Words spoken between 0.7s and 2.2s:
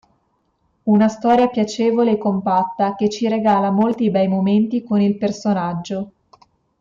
Una storia piacevole e